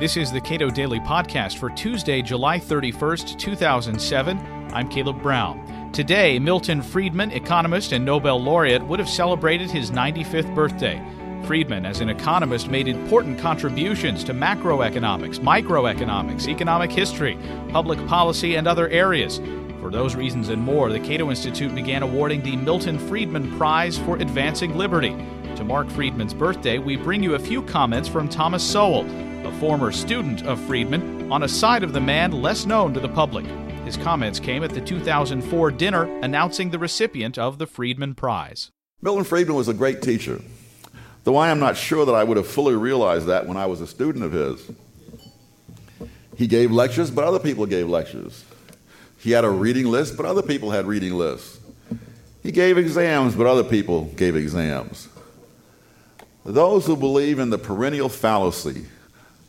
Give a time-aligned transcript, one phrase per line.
[0.00, 4.38] This is the Cato Daily Podcast for Tuesday, July 31st, 2007.
[4.72, 5.90] I'm Caleb Brown.
[5.92, 11.02] Today, Milton Friedman, economist and Nobel laureate, would have celebrated his 95th birthday.
[11.44, 18.66] Friedman, as an economist, made important contributions to macroeconomics, microeconomics, economic history, public policy, and
[18.66, 19.38] other areas.
[19.82, 24.16] For those reasons and more, the Cato Institute began awarding the Milton Friedman Prize for
[24.16, 25.14] Advancing Liberty.
[25.56, 29.04] To mark Friedman's birthday, we bring you a few comments from Thomas Sowell,
[29.46, 33.08] a former student of Friedman, on a side of the man less known to the
[33.08, 33.44] public.
[33.84, 38.70] His comments came at the 2004 dinner announcing the recipient of the Friedman Prize.
[39.02, 40.40] Milton Friedman was a great teacher,
[41.24, 43.80] though I am not sure that I would have fully realized that when I was
[43.80, 44.70] a student of his.
[46.36, 48.44] He gave lectures, but other people gave lectures.
[49.18, 51.60] He had a reading list, but other people had reading lists.
[52.42, 55.08] He gave exams, but other people gave exams.
[56.44, 58.86] Those who believe in the perennial fallacy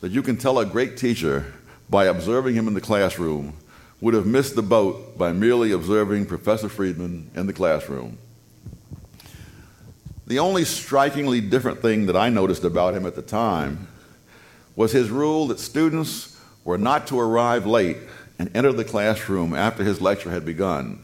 [0.00, 1.52] that you can tell a great teacher
[1.88, 3.54] by observing him in the classroom
[4.00, 8.18] would have missed the boat by merely observing Professor Friedman in the classroom.
[10.26, 13.88] The only strikingly different thing that I noticed about him at the time
[14.76, 17.98] was his rule that students were not to arrive late
[18.38, 21.00] and enter the classroom after his lecture had begun,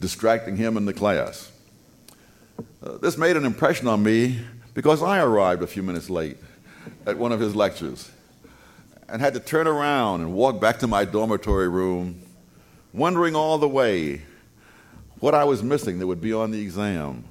[0.00, 1.50] distracting him in the class.
[2.82, 4.40] Uh, this made an impression on me
[4.76, 6.36] because I arrived a few minutes late
[7.06, 8.10] at one of his lectures
[9.08, 12.20] and had to turn around and walk back to my dormitory room,
[12.92, 14.20] wondering all the way
[15.18, 17.24] what I was missing that would be on the exam.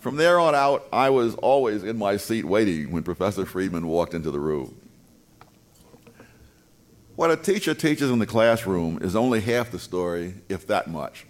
[0.00, 4.12] From there on out, I was always in my seat waiting when Professor Friedman walked
[4.12, 4.78] into the room.
[7.16, 11.24] What a teacher teaches in the classroom is only half the story, if that much.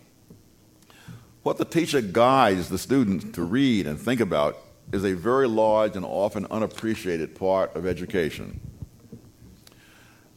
[1.44, 4.58] What the teacher guides the student to read and think about
[4.94, 8.62] is a very large and often unappreciated part of education.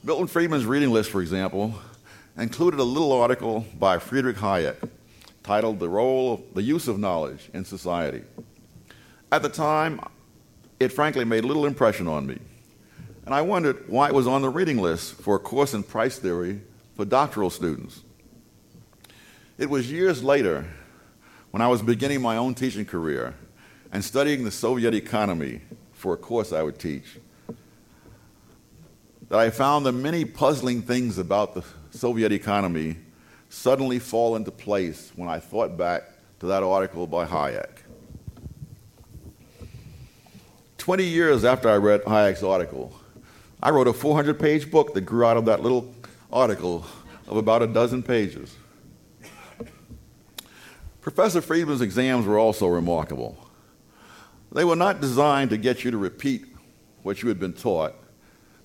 [0.03, 1.75] Milton Friedman's reading list, for example,
[2.37, 4.89] included a little article by Friedrich Hayek
[5.43, 8.23] titled The Role, of The Use of Knowledge in Society.
[9.31, 10.01] At the time,
[10.77, 12.37] it frankly made little impression on me,
[13.25, 16.19] and I wondered why it was on the reading list for a course in price
[16.19, 16.59] theory
[16.97, 18.01] for doctoral students.
[19.57, 20.65] It was years later
[21.51, 23.33] when I was beginning my own teaching career
[23.91, 25.61] and studying the Soviet economy
[25.93, 27.19] for a course I would teach,
[29.29, 32.97] that I found the many puzzling things about the Soviet economy
[33.49, 36.03] suddenly fall into place when I thought back
[36.39, 37.69] to that article by Hayek.
[40.77, 42.93] 20 years after I read Hayek's article,
[43.61, 45.93] I wrote a 400 page book that grew out of that little
[46.31, 46.85] article
[47.27, 48.55] of about a dozen pages.
[51.07, 53.37] Professor Friedman's exams were also remarkable.
[54.51, 56.43] They were not designed to get you to repeat
[57.01, 57.95] what you had been taught,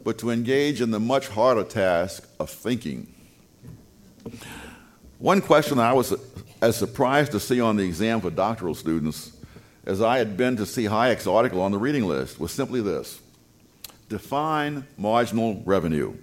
[0.03, 3.15] but to engage in the much harder task of thinking.
[5.21, 6.17] One question I was
[6.61, 9.37] as surprised to see on the exam for doctoral students
[9.87, 13.21] as I had been to see Hayek's article on the reading list was simply this
[14.09, 16.17] Define marginal revenue.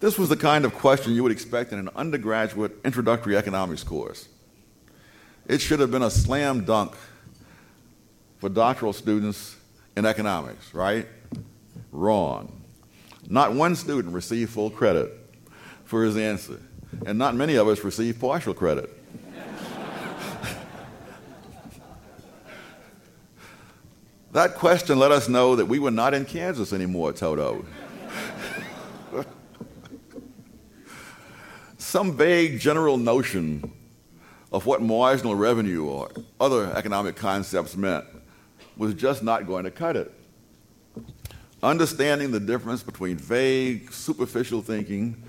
[0.00, 4.26] This was the kind of question you would expect in an undergraduate introductory economics course.
[5.48, 6.94] It should have been a slam dunk
[8.38, 9.56] for doctoral students
[9.96, 11.06] in economics, right?
[11.90, 12.60] Wrong.
[13.28, 15.10] Not one student received full credit
[15.84, 16.60] for his answer,
[17.06, 18.90] and not many of us received partial credit.
[24.32, 27.64] that question let us know that we were not in Kansas anymore, Toto.
[31.78, 33.72] Some vague general notion
[34.52, 38.04] of what marginal revenue or other economic concepts meant
[38.76, 40.12] was just not going to cut it.
[41.62, 45.22] Understanding the difference between vague, superficial thinking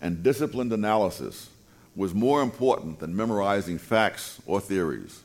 [0.00, 1.50] and disciplined analysis
[1.94, 5.22] was more important than memorizing facts or theories.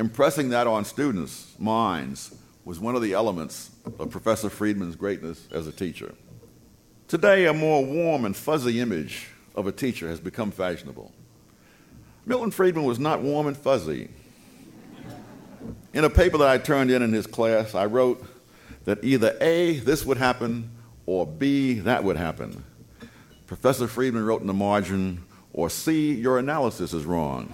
[0.00, 2.34] Impressing that on students' minds
[2.64, 6.14] was one of the elements of Professor Friedman's greatness as a teacher.
[7.08, 11.12] Today, a more warm and fuzzy image of a teacher has become fashionable.
[12.24, 14.08] Milton Friedman was not warm and fuzzy.
[15.92, 18.24] In a paper that I turned in in his class, I wrote
[18.84, 20.70] that either A, this would happen,
[21.04, 22.64] or B, that would happen.
[23.46, 27.46] Professor Friedman wrote in the margin, or C, your analysis is wrong.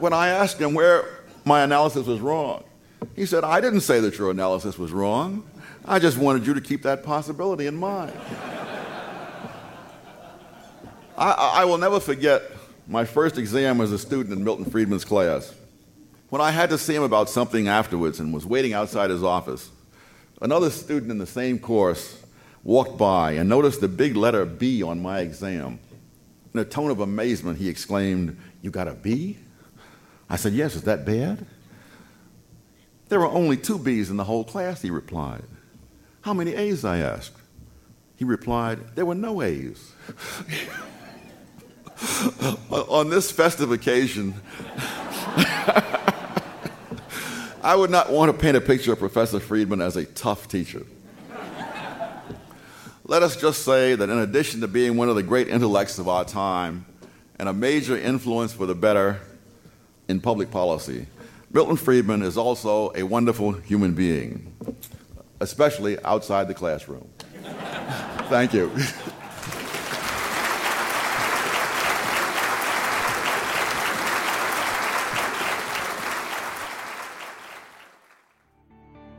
[0.00, 1.04] when I asked him where
[1.44, 2.64] my analysis was wrong,
[3.16, 5.44] he said, I didn't say that your analysis was wrong.
[5.84, 8.12] I just wanted you to keep that possibility in mind.
[11.16, 12.42] I, I will never forget
[12.86, 15.54] my first exam as a student in Milton Friedman's class.
[16.28, 19.70] When I had to see him about something afterwards and was waiting outside his office,
[20.40, 22.22] another student in the same course
[22.62, 25.78] walked by and noticed the big letter B on my exam.
[26.52, 29.38] In a tone of amazement, he exclaimed, You got a B?
[30.28, 31.46] I said, Yes, is that bad?
[33.10, 35.42] There were only two B's in the whole class, he replied.
[36.22, 36.84] How many A's?
[36.84, 37.36] I asked.
[38.16, 39.92] He replied, There were no A's.
[42.70, 44.34] on this festive occasion,
[47.62, 50.86] I would not want to paint a picture of Professor Friedman as a tough teacher.
[53.04, 56.06] Let us just say that in addition to being one of the great intellects of
[56.06, 56.86] our time
[57.40, 59.20] and a major influence for the better
[60.08, 61.06] in public policy,
[61.52, 64.54] Milton Friedman is also a wonderful human being,
[65.40, 67.08] especially outside the classroom.
[68.28, 68.70] Thank you.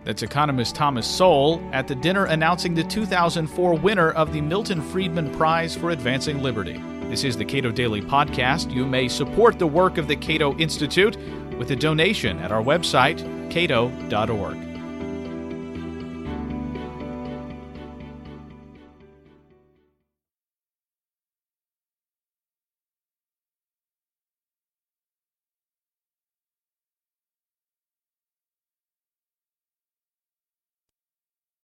[0.06, 5.34] That's economist Thomas Sowell at the dinner announcing the 2004 winner of the Milton Friedman
[5.36, 6.82] Prize for Advancing Liberty.
[7.10, 8.74] This is the Cato Daily Podcast.
[8.74, 11.18] You may support the work of the Cato Institute
[11.62, 13.20] with a donation at our website,
[13.52, 14.71] cato.org.